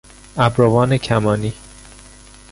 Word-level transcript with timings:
ابروان 0.37 0.97
کمانی 0.97 1.53